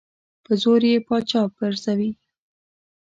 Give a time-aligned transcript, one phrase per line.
[0.43, 2.11] په زور یې پاچا پرزوي.